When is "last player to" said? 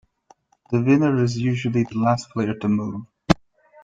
1.99-2.67